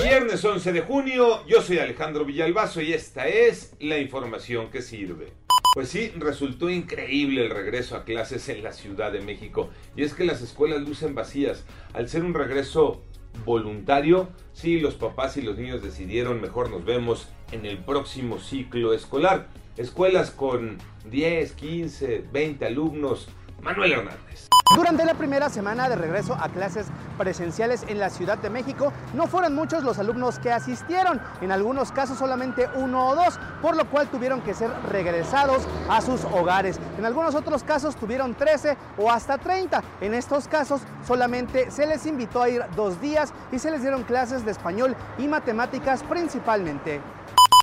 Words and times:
Viernes 0.00 0.44
11 0.44 0.72
de 0.72 0.80
junio, 0.80 1.46
yo 1.46 1.60
soy 1.60 1.78
Alejandro 1.78 2.24
Villalbazo 2.24 2.80
y 2.80 2.92
esta 2.92 3.28
es 3.28 3.74
la 3.80 3.98
información 3.98 4.70
que 4.70 4.80
sirve. 4.80 5.32
Pues 5.74 5.88
sí, 5.88 6.12
resultó 6.16 6.70
increíble 6.70 7.44
el 7.44 7.50
regreso 7.50 7.96
a 7.96 8.04
clases 8.04 8.48
en 8.48 8.62
la 8.62 8.72
Ciudad 8.72 9.12
de 9.12 9.20
México. 9.20 9.70
Y 9.96 10.02
es 10.02 10.14
que 10.14 10.24
las 10.24 10.40
escuelas 10.40 10.82
lucen 10.82 11.14
vacías. 11.14 11.64
Al 11.92 12.08
ser 12.08 12.24
un 12.24 12.34
regreso 12.34 13.02
voluntario, 13.44 14.28
sí, 14.52 14.80
los 14.80 14.94
papás 14.94 15.36
y 15.36 15.42
los 15.42 15.58
niños 15.58 15.82
decidieron 15.82 16.40
mejor 16.40 16.70
nos 16.70 16.84
vemos 16.84 17.28
en 17.50 17.66
el 17.66 17.78
próximo 17.78 18.38
ciclo 18.38 18.94
escolar. 18.94 19.48
Escuelas 19.76 20.30
con 20.30 20.78
10, 21.10 21.52
15, 21.52 22.24
20 22.32 22.66
alumnos. 22.66 23.28
Manuel 23.62 23.92
Hernández. 23.92 24.48
Durante 24.74 25.04
la 25.04 25.14
primera 25.14 25.50
semana 25.50 25.88
de 25.88 25.96
regreso 25.96 26.34
a 26.34 26.48
clases 26.48 26.86
presenciales 27.18 27.84
en 27.88 27.98
la 27.98 28.08
Ciudad 28.08 28.38
de 28.38 28.48
México, 28.48 28.90
no 29.12 29.26
fueron 29.26 29.54
muchos 29.54 29.84
los 29.84 29.98
alumnos 29.98 30.38
que 30.38 30.50
asistieron, 30.50 31.20
en 31.42 31.52
algunos 31.52 31.92
casos 31.92 32.18
solamente 32.18 32.68
uno 32.76 33.08
o 33.08 33.14
dos, 33.14 33.38
por 33.60 33.76
lo 33.76 33.84
cual 33.90 34.08
tuvieron 34.08 34.40
que 34.40 34.54
ser 34.54 34.70
regresados 34.90 35.62
a 35.90 36.00
sus 36.00 36.24
hogares. 36.24 36.80
En 36.98 37.04
algunos 37.04 37.34
otros 37.34 37.62
casos 37.64 37.96
tuvieron 37.96 38.34
13 38.34 38.76
o 38.96 39.10
hasta 39.10 39.36
30. 39.36 39.82
En 40.00 40.14
estos 40.14 40.48
casos 40.48 40.80
solamente 41.06 41.70
se 41.70 41.86
les 41.86 42.06
invitó 42.06 42.42
a 42.42 42.48
ir 42.48 42.62
dos 42.74 42.98
días 43.00 43.34
y 43.52 43.58
se 43.58 43.70
les 43.70 43.82
dieron 43.82 44.04
clases 44.04 44.44
de 44.44 44.52
español 44.52 44.96
y 45.18 45.28
matemáticas 45.28 46.02
principalmente. 46.02 47.00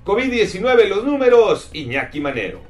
COVID-19, 0.06 0.88
los 0.88 1.04
números, 1.04 1.70
Iñaki 1.74 2.20
Manero. 2.20 2.69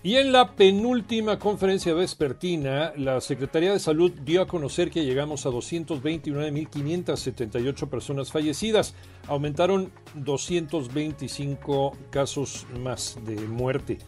Y 0.00 0.14
en 0.14 0.30
la 0.30 0.52
penúltima 0.52 1.40
conferencia 1.40 1.92
vespertina, 1.92 2.92
la 2.96 3.20
Secretaría 3.20 3.72
de 3.72 3.80
Salud 3.80 4.12
dio 4.24 4.42
a 4.42 4.46
conocer 4.46 4.92
que 4.92 5.04
llegamos 5.04 5.44
a 5.44 5.50
229.578 5.50 7.88
personas 7.88 8.30
fallecidas. 8.30 8.94
Aumentaron 9.26 9.90
225 10.14 11.96
casos 12.10 12.64
más 12.78 13.18
de 13.26 13.34
muerte. 13.48 13.98